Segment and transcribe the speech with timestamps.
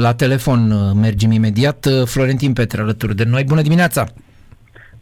[0.00, 1.84] La telefon uh, mergem imediat.
[1.86, 3.44] Uh, Florentin Petre alături de noi.
[3.44, 4.04] Bună dimineața!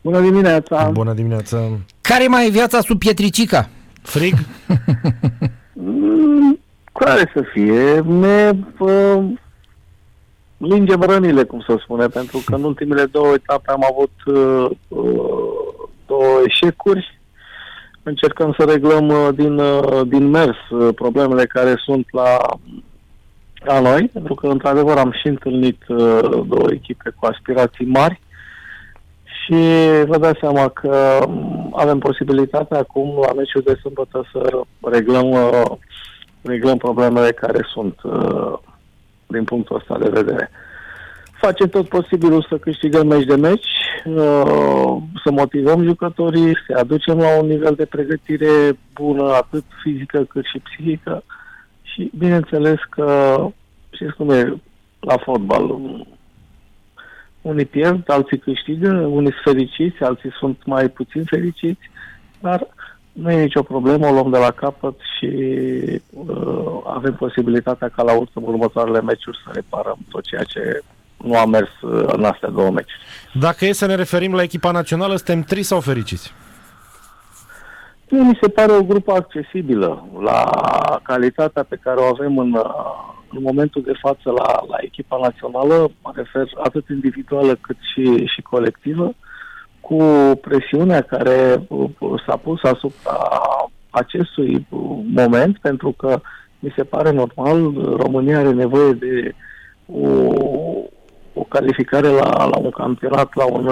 [0.00, 0.90] Bună dimineața!
[0.92, 1.58] Bună dimineața!
[2.00, 3.69] Care mai e viața sub Pietricica?
[4.03, 4.34] Frig?
[5.72, 6.58] Mm,
[6.92, 8.00] care să fie?
[8.00, 9.24] Ne uh,
[10.56, 15.89] lingem rănile, cum să spune, pentru că în ultimele două etape am avut uh, uh,
[16.07, 17.21] două eșecuri.
[18.03, 22.39] Încercăm să reglăm uh, din, uh, din mers uh, problemele care sunt la,
[23.64, 28.20] la noi, pentru că, într-adevăr, am și întâlnit uh, două echipe cu aspirații mari
[29.48, 29.55] și
[30.06, 35.70] vă dați seama că um, avem posibilitatea acum, la meciul de sâmbătă, să reglăm, uh,
[36.42, 38.59] reglăm problemele care sunt uh,
[39.27, 40.50] din punctul ăsta de vedere.
[41.33, 43.70] Facem tot posibilul să câștigăm meci de meci,
[44.05, 50.45] uh, să motivăm jucătorii, să aducem la un nivel de pregătire bună, atât fizică cât
[50.45, 51.22] și psihică.
[51.98, 53.37] Și bineînțeles că,
[53.91, 54.55] știți cum e
[55.01, 55.79] la fotbal,
[57.43, 61.91] unii pierd, alții câștigă, unii sunt fericiți, alții sunt mai puțin fericiți,
[62.41, 62.67] dar
[63.12, 65.27] nu e nicio problemă, o luăm de la capăt și
[66.11, 70.83] uh, avem posibilitatea ca la următoarele meciuri să reparăm tot ceea ce
[71.17, 72.92] nu a mers uh, în astea două meci.
[73.33, 76.33] Dacă e să ne referim la echipa națională, suntem tristi sau fericiți?
[78.11, 80.51] Mi se pare o grupă accesibilă la
[81.03, 82.65] calitatea pe care o avem în, uh,
[83.31, 88.42] în momentul de față la, la echipa națională, mă refer atât individuală cât și, și
[88.42, 89.15] colectivă,
[89.81, 90.03] cu
[90.41, 91.91] presiunea care uh,
[92.27, 93.19] s-a pus asupra
[93.91, 94.67] acestui
[95.15, 96.20] moment, pentru că
[96.59, 99.34] mi se pare normal, România are nevoie de
[99.87, 100.09] o,
[101.34, 103.65] o calificare la, la un campionat, la un,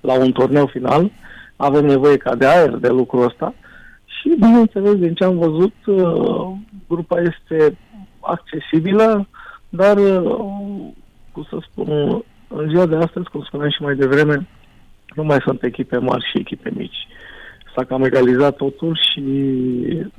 [0.00, 1.10] la un turneu final.
[1.56, 3.54] Avem nevoie ca de aer de lucrul ăsta
[4.04, 6.52] și, bineînțeles, din ce am văzut, uh,
[6.88, 7.78] grupa este
[8.20, 9.28] accesibilă,
[9.68, 10.92] dar, uh,
[11.32, 11.88] cum să spun,
[12.48, 14.46] în ziua de astăzi, cum spuneam și mai devreme,
[15.14, 17.06] nu mai sunt echipe mari și echipe mici.
[17.74, 19.22] S-a cam egalizat totul și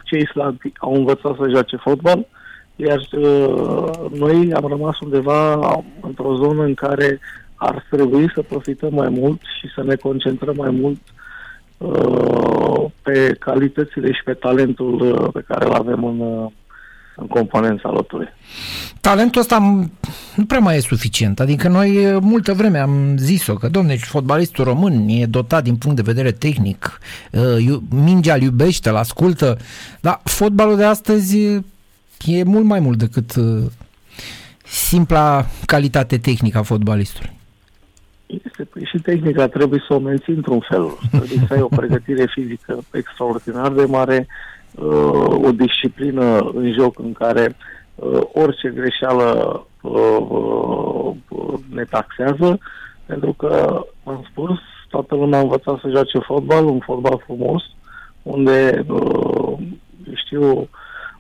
[0.04, 2.28] cei slabi au învățat să joace fotbal,
[2.76, 5.54] iar uh, noi am rămas undeva
[6.02, 7.20] într-o zonă în care
[7.56, 11.25] ar trebui să profităm mai mult și să ne concentrăm mai mult uh,
[13.02, 16.52] pe calitățile și pe talentul uh, pe care îl avem în, uh,
[17.16, 18.28] în componența lotului.
[19.02, 19.60] Talentul ăsta
[20.36, 21.40] nu prea mai e suficient.
[21.40, 26.02] Adică noi multă vreme am zis-o că, domne, fotbalistul român e dotat din punct de
[26.02, 27.00] vedere tehnic,
[27.90, 29.58] mingea îl iubește, îl ascultă,
[30.02, 31.38] dar fotbalul de astăzi
[32.26, 33.34] e mult mai mult decât
[34.64, 37.35] simpla calitate tehnică a fotbalistului.
[38.26, 40.88] Este, păi și tehnica trebuie să o menții într-un fel.
[41.10, 44.28] Trebuie să ai o pregătire fizică extraordinar de mare,
[44.76, 47.56] uh, o disciplină în joc în care
[47.96, 51.12] uh, orice greșeală uh,
[51.70, 52.60] ne taxează,
[53.06, 54.60] pentru că, am spus,
[54.90, 57.64] toată lumea a învățat să joace fotbal, un fotbal frumos,
[58.22, 58.86] unde,
[60.14, 60.70] știu,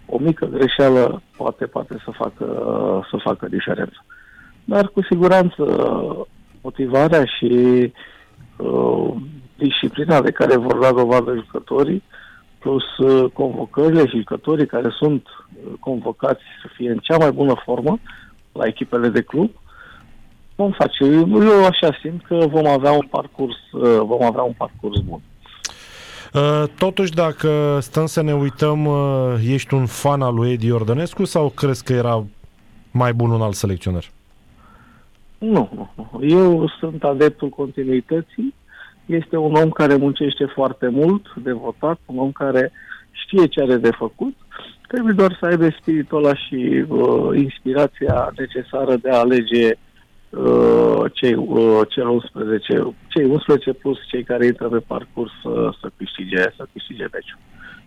[0.05, 2.45] o mică greșeală poate, poate să facă,
[3.09, 4.05] să facă diferență.
[4.63, 5.63] Dar, cu siguranță,
[6.65, 7.51] motivarea și
[8.57, 9.13] uh,
[9.57, 12.03] disciplina de care vor da dovadă jucătorii,
[12.59, 17.61] plus uh, convocările și jucătorii care sunt uh, convocați să fie în cea mai bună
[17.65, 17.99] formă
[18.51, 19.49] la echipele de club,
[20.55, 21.03] vom face.
[21.03, 25.21] Eu așa simt că vom avea un parcurs, uh, vom avea un parcurs bun.
[26.33, 31.25] Uh, totuși, dacă stăm să ne uităm, uh, ești un fan al lui Edi Ordănescu
[31.25, 32.25] sau crezi că era
[32.91, 34.11] mai bun un alt selecționer?
[35.37, 36.25] Nu, nu, nu.
[36.25, 38.53] Eu sunt adeptul continuității.
[39.05, 42.71] Este un om care muncește foarte mult, devotat, un om care
[43.11, 44.35] știe ce are de făcut.
[44.87, 49.77] Trebuie doar să aibă spiritul ăla și uh, inspirația necesară de a alege
[50.29, 55.89] uh, cei, uh, cel 11, cei 11 plus cei care intră pe parcurs uh, să
[55.97, 57.39] câștige, să câștige meciul.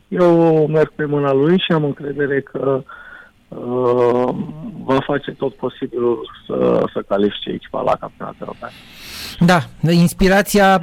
[0.08, 2.90] Eu merg pe mâna lui și am încredere că uh,
[3.48, 4.34] Uh,
[4.84, 8.70] va face tot posibilul să, să califice echipa la campionatul european.
[9.40, 10.82] Da, inspirația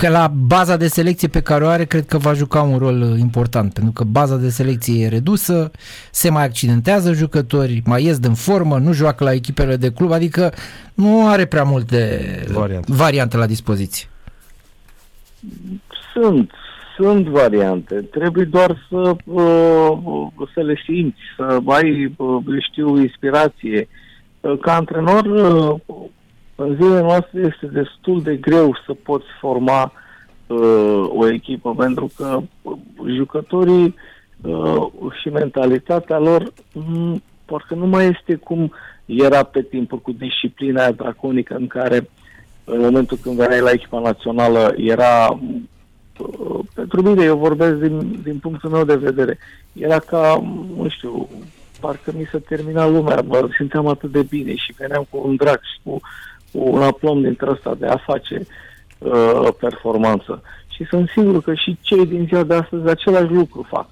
[0.00, 3.72] la baza de selecție pe care o are cred că va juca un rol important,
[3.72, 5.70] pentru că baza de selecție e redusă,
[6.10, 10.52] se mai accidentează jucători, mai ies din formă, nu joacă la echipele de club, adică
[10.94, 12.20] nu are prea multe
[12.52, 14.08] variante, variante la dispoziție.
[16.12, 16.50] Sunt,
[16.96, 17.94] sunt variante.
[17.94, 23.88] Trebuie doar să, uh, să le simți, să ai, uh, știu, inspirație.
[24.40, 25.26] Uh, ca antrenor,
[26.54, 29.92] în zilele noastre este destul de greu să poți forma
[31.08, 32.40] o echipă, pentru că
[33.16, 33.94] jucătorii
[35.20, 36.52] și mentalitatea lor
[37.44, 38.72] parcă nu mai este cum
[39.04, 42.08] era pe timpuri cu disciplina aia draconică în care
[42.64, 45.38] în momentul când veneai la echipa națională era
[46.74, 49.38] pentru mine, eu vorbesc din, din punctul meu de vedere,
[49.72, 50.42] era ca,
[50.76, 51.28] nu știu,
[51.80, 55.60] parcă mi se termina lumea, mă simțeam atât de bine și veneam cu un drag
[55.62, 56.00] și cu,
[56.52, 58.46] cu un aplom dintre ăsta de a face
[58.98, 60.42] uh, performanță.
[60.68, 63.86] Și sunt sigur că și cei din ziua de astăzi același lucru fac.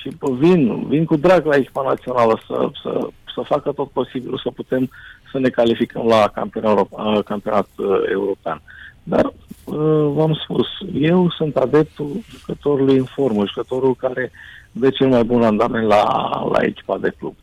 [0.00, 4.50] Și vin, vin cu drag la echipa națională să, să, să facă tot posibilul să
[4.50, 4.90] putem
[5.32, 6.88] să ne calificăm la campionat,
[7.24, 8.62] campionat uh, european.
[9.02, 14.30] Dar, uh, v-am spus, eu sunt adeptul jucătorului în formă, jucătorul care
[14.72, 16.04] dă cel mai bun andament la,
[16.52, 17.34] la echipa de club.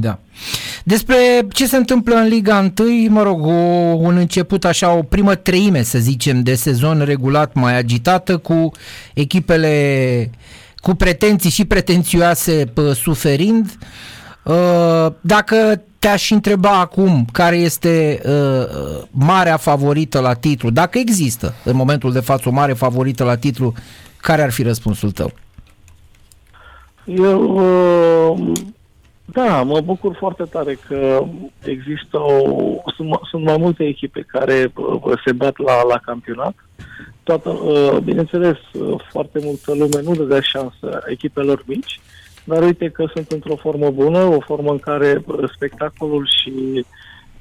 [0.00, 0.18] Da.
[0.84, 1.16] Despre
[1.52, 3.50] ce se întâmplă în Liga 1, mă rog, o,
[3.96, 8.70] un început așa, o primă treime, să zicem, de sezon regulat mai agitată cu
[9.14, 10.30] echipele
[10.76, 13.78] cu pretenții și pretențioase suferind.
[14.44, 21.76] Uh, dacă te-aș întreba acum care este uh, marea favorită la titlu, dacă există în
[21.76, 23.74] momentul de față o mare favorită la titlu,
[24.16, 25.32] care ar fi răspunsul tău?
[27.04, 27.42] Eu,
[28.32, 28.52] uh,
[29.24, 31.24] da, mă bucur foarte tare că
[31.64, 32.42] există o,
[32.96, 36.54] sunt, sunt mai multe echipe care uh, se bat la, la campionat.
[37.22, 42.00] Toată, uh, bineînțeles, uh, foarte multă lume nu dă de șansă echipelor mici,
[42.44, 45.24] dar uite că sunt într-o formă bună, o formă în care
[45.54, 46.84] spectacolul și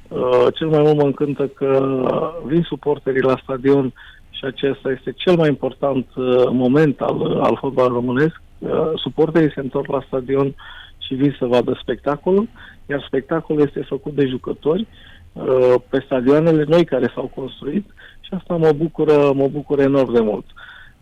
[0.08, 2.02] uh, cel mai mult mă încântă că
[2.46, 3.94] vin suporterii la stadion
[4.30, 8.42] și acesta este cel mai important uh, moment al, al fotbalului românesc.
[8.58, 10.56] Uh, suporterii se întorc la stadion
[10.98, 12.48] și vin să vadă spectacolul,
[12.86, 14.88] iar spectacolul este făcut de jucători
[15.34, 17.86] uh, pe stadioanele noi care s-au construit
[18.20, 20.46] și asta mă bucură, mă bucură enorm de mult.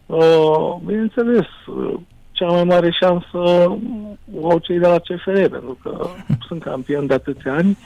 [0.06, 1.94] Uh, bineînțeles, uh,
[2.40, 3.38] cea mai mare șansă
[4.42, 6.10] o au cei de la CFR, pentru că
[6.48, 7.78] sunt campioni de atâția ani,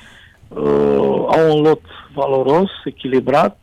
[0.48, 1.82] uh, au un lot
[2.14, 3.60] valoros, echilibrat,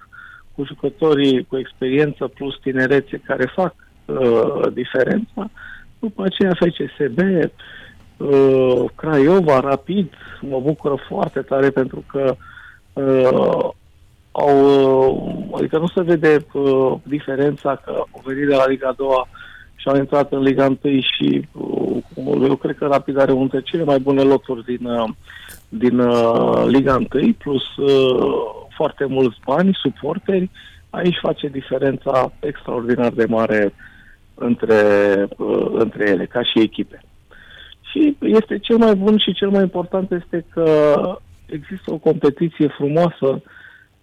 [0.55, 5.51] cu jucătorii cu experiență plus tinerețe care fac uh, diferența.
[5.99, 7.19] După aceea FCSB,
[8.17, 12.35] uh, Craiova, Rapid, mă bucură foarte tare pentru că
[12.93, 13.69] uh,
[14.33, 14.55] au,
[15.13, 19.09] uh, adică nu se vede uh, diferența că au venit de la Liga 2
[19.81, 23.71] și au intrat în Liga 1 și uh, eu cred că Rapid are unul dintre
[23.71, 25.09] cele mai bune loturi din, uh,
[25.69, 28.32] din uh, Liga 1, plus uh,
[28.77, 30.50] foarte mulți bani, suporteri.
[30.91, 33.73] Aici face diferența extraordinar de mare
[34.35, 34.82] între,
[35.37, 37.00] uh, între ele, ca și echipe.
[37.91, 40.94] Și este cel mai bun și cel mai important este că
[41.47, 43.43] există o competiție frumoasă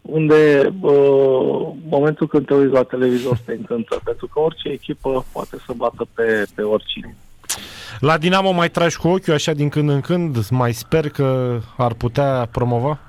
[0.10, 5.58] unde uh, momentul când te uiți la televizor te încântă, pentru că orice echipă poate
[5.66, 7.16] să bată pe, pe oricine.
[8.00, 10.50] La Dinamo mai tragi cu ochiul așa din când în când?
[10.50, 13.00] Mai sper că ar putea promova?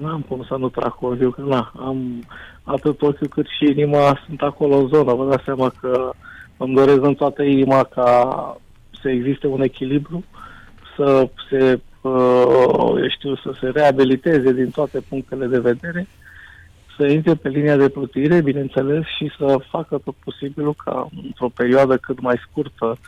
[0.00, 2.24] N-am cum să nu trag cu ochiul, că na, am
[2.62, 5.14] atât ochiul cât și inima sunt acolo în zonă.
[5.14, 6.10] Vă dați seama că
[6.56, 8.56] îmi doresc în toată inima ca
[9.02, 10.24] să existe un echilibru,
[10.96, 16.06] să se uh, știu, să se reabiliteze din toate punctele de vedere,
[16.96, 21.96] să intre pe linia de plutire, bineînțeles, și să facă tot posibilul ca într-o perioadă
[21.96, 22.98] cât mai scurtă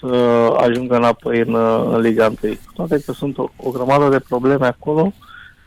[0.00, 0.16] să
[0.56, 1.54] ajungă înapoi în,
[1.94, 2.54] în Liga 1.
[2.74, 5.12] Toate că sunt o, o grămadă de probleme acolo,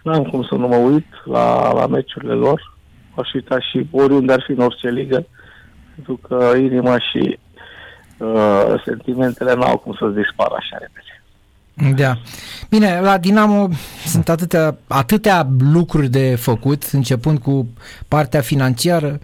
[0.03, 2.77] n-am cum să nu mă uit la, la meciurile lor,
[3.15, 5.25] aș uita și oriunde ar fi în orice ligă,
[5.95, 7.39] pentru că inima și
[8.17, 11.22] uh, sentimentele n-au cum să dispară așa repede.
[11.95, 12.17] Da.
[12.69, 13.69] Bine, la Dinamo
[14.05, 17.67] sunt atâtea, atâtea lucruri de făcut, începând cu
[18.07, 19.19] partea financiară,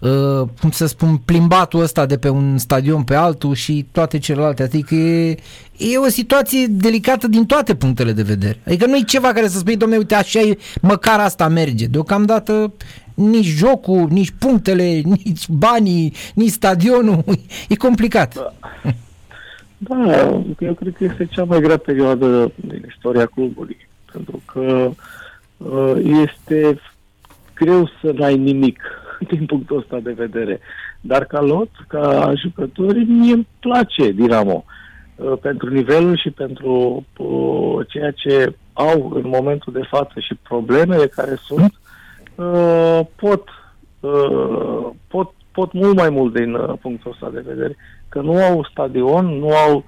[0.00, 4.62] uh, cum să spun, plimbatul ăsta de pe un stadion pe altul și toate celelalte.
[4.62, 5.36] Adică e,
[5.76, 8.58] e o situație delicată din toate punctele de vedere.
[8.66, 11.86] Adică nu e ceva care să spui, domnule, uite, așa e, măcar asta merge.
[11.86, 12.72] Deocamdată
[13.14, 17.24] nici jocul, nici punctele, nici banii, nici stadionul.
[17.68, 18.34] E complicat.
[18.34, 18.52] Da.
[19.88, 24.90] Da, eu cred că este cea mai grea perioadă din istoria clubului, pentru că
[25.56, 26.80] uh, este
[27.54, 28.82] greu să n-ai nimic
[29.30, 30.60] din punctul ăsta de vedere.
[31.00, 34.64] Dar ca lot, ca jucători, mie îmi place Dinamo
[35.16, 41.06] uh, pentru nivelul și pentru uh, ceea ce au în momentul de față și problemele
[41.06, 41.72] care sunt,
[42.34, 43.48] uh, pot,
[44.00, 47.76] uh, pot, pot mult mai mult din uh, punctul ăsta de vedere
[48.08, 49.84] că nu au stadion, nu au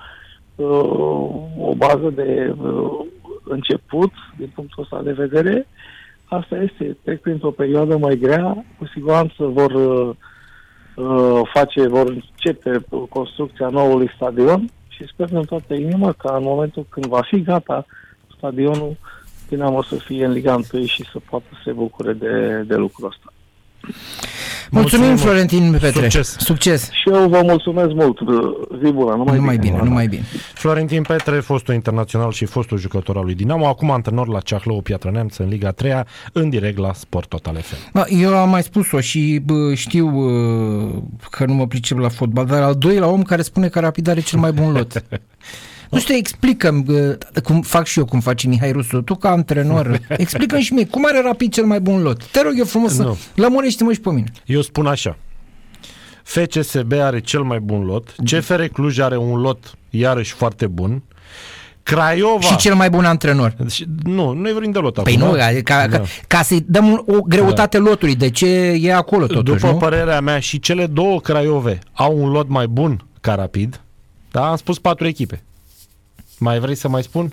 [0.54, 3.06] uh, o bază de uh,
[3.44, 5.66] început din punctul ăsta de vedere.
[6.24, 10.14] Asta este, trec printr-o perioadă mai grea, cu siguranță vor uh,
[10.94, 16.86] uh face, vor începe construcția noului stadion și sper în toată inima ca în momentul
[16.88, 17.86] când va fi gata
[18.36, 18.96] stadionul,
[19.48, 23.08] Dinamo să fie în Liga 1 și să poată să se bucure de, de lucrul
[23.08, 23.32] ăsta.
[24.74, 26.00] Mulțumim, Mulțumim, Florentin Petre.
[26.00, 26.36] Succes.
[26.38, 26.90] Succes.
[26.90, 28.18] Și eu vă mulțumesc mult.
[28.84, 30.22] Zi bună, numai, Numai bine, numai bine.
[30.54, 35.10] Florentin Petre, fostul internațional și fostul jucător al lui Dinamo, acum antrenor la Ceahlău Piatra
[35.10, 35.92] Neamț în Liga 3
[36.32, 37.76] în direct la Sport Total FM.
[37.92, 42.46] Bă, Eu am mai spus-o și bă, știu bă, că nu mă pricep la fotbal,
[42.46, 45.02] dar al doilea om care spune că Rapid are cel mai bun lot.
[45.90, 46.84] Nu știu, explică
[47.42, 51.04] cum fac și eu, cum face Mihai Rusu, tu ca antrenor, explică și mie, cum
[51.06, 52.24] are Rapid cel mai bun lot?
[52.26, 53.14] Te rog eu frumos Nu.
[53.14, 54.32] să lămurește-mă și pe mine.
[54.46, 55.16] Eu spun așa.
[56.22, 61.02] FCSB are cel mai bun lot, CFR Cluj are un lot iarăși foarte bun,
[61.82, 62.40] Craiova...
[62.46, 63.54] Și cel mai bun antrenor.
[63.70, 65.26] Și- Nu, nu e vorbim de lot Păi acum.
[65.26, 65.98] nu, ca, ca, Da.
[65.98, 68.46] ca, ca să-i dăm un- o greutate lotului, de ce
[68.80, 69.78] e acolo totuși, După nu?
[69.78, 73.80] părerea mea, și cele două Craiove au un lot mai bun ca Rapid.
[74.30, 75.42] Da, am spus patru echipe.
[76.38, 77.32] Mai vrei să mai spun?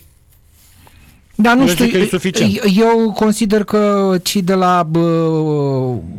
[1.35, 2.59] Dar nu Eu știu, zic că e suficient.
[2.77, 4.87] eu consider că cei de la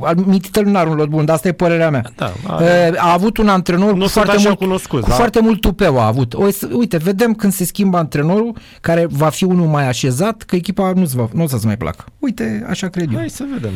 [0.01, 2.05] al Mititelu n-are un lot bun, dar asta e părerea mea.
[2.17, 5.15] Da, E, a avut un antrenor Nu cu sunt foarte așa mult, cunoscuți, cu da.
[5.15, 6.35] foarte mult tupeu a avut.
[6.35, 10.57] O, să- uite, vedem când se schimbă antrenorul, care va fi unul mai așezat, că
[10.57, 12.05] echipa nu, va, nu o să-ți mai placă.
[12.19, 13.19] Uite, așa cred eu.
[13.19, 13.71] Hai să vedem.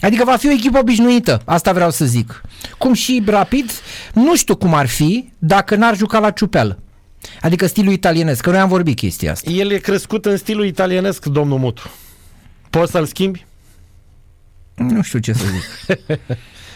[0.00, 2.40] Adică va fi o echipă obișnuită, asta vreau să zic.
[2.78, 3.70] Cum și Rapid,
[4.14, 6.78] nu știu cum ar fi dacă n-ar juca la ciupeală.
[7.40, 9.50] Adică stilul italienesc, că noi am vorbit chestia asta.
[9.50, 11.90] El e crescut în stilul italienesc, domnul Mutu.
[12.70, 13.46] Poți să-l schimbi?
[14.74, 15.98] Nu știu ce să zic.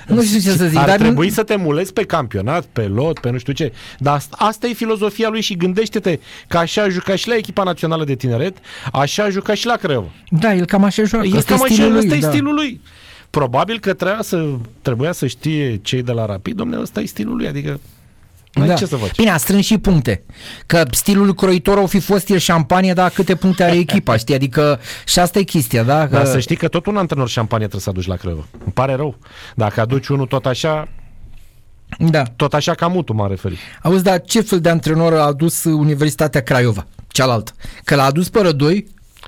[0.06, 2.82] nu știu ce să zic, Ar dar nu- trebui să te mulezi pe campionat, pe
[2.86, 3.72] lot, pe nu știu ce.
[3.98, 7.62] Dar asta, asta e filozofia lui și gândește-te că așa a jucat și la echipa
[7.62, 8.56] națională de tineret,
[8.92, 10.08] așa a jucat și la Craiova.
[10.30, 11.26] Da, el cam așa joacă.
[11.26, 12.28] E Ăsta cam e așa, stilul ăsta lui, e da.
[12.30, 12.80] stilul lui.
[13.30, 14.46] Probabil că trebuia să,
[14.82, 17.80] trebuia să știe cei de la Rapid, domnule, ăsta e stilul lui, adică
[18.54, 18.74] nu Da.
[18.74, 19.16] ce să faci.
[19.16, 20.22] Bine, a strâns și puncte.
[20.66, 24.34] Că stilul lui croitor o fi fost el șampanie, dar câte puncte are echipa, știi?
[24.34, 26.00] Adică și asta e chestia, da?
[26.08, 26.14] Că...
[26.16, 28.44] Dar să știi că tot un antrenor șampanie trebuie să aduci la Craiova.
[28.64, 29.16] Îmi pare rău.
[29.54, 30.88] Dacă aduci unul tot așa,
[31.98, 32.22] Da.
[32.22, 33.58] tot așa ca mutu m-am referit.
[33.82, 36.86] Auzi, dar ce fel de antrenor a adus Universitatea Craiova?
[37.08, 37.52] Cealaltă.
[37.84, 38.86] Că l-a adus pe Rădoi?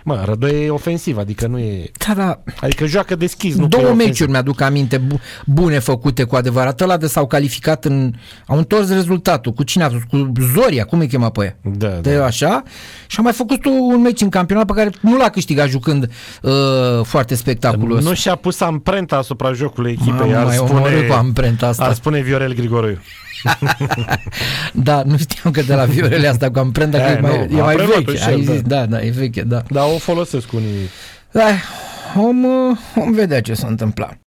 [0.09, 1.91] Mă, Rădoi e ofensiv, adică nu e...
[2.07, 2.43] Da, da.
[2.61, 4.07] Adică joacă deschis, nu că e Două ofensiv.
[4.07, 6.81] meciuri mi-aduc aminte bu- bune făcute cu adevărat.
[6.81, 8.13] Ăla de s-au calificat în...
[8.47, 9.53] Au întors rezultatul.
[9.53, 10.03] Cu cine a fost?
[10.05, 11.57] Cu Zoria, cum îi chema pe ea?
[11.77, 12.25] Da, De da.
[12.25, 12.63] așa.
[13.07, 16.11] Și a mai făcut un meci în campionat pe care nu l-a câștigat jucând
[16.43, 16.53] uh,
[17.03, 18.05] foarte spectaculos.
[18.05, 21.85] Nu și-a pus amprenta asupra jocului echipei, Mamă, ar mai omorât spune, cu amprenta asta.
[21.85, 22.99] ar spune Viorel Grigoroiu.
[24.73, 27.57] Da, nu știam că de la Viorele asta cu amprenta, că E, e mai, nu,
[27.59, 28.17] e a mai preluat-o veche.
[28.19, 28.77] și Ai el, zis, da.
[28.77, 29.63] da, da, e veche, da.
[29.71, 30.89] Dar o folosesc unii
[31.31, 31.47] Da,
[32.17, 34.15] om, uh, om vedea ce s-a întâmplat.